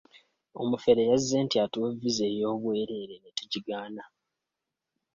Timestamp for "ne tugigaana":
3.19-4.03